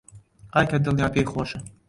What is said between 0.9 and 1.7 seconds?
پێی خۆشە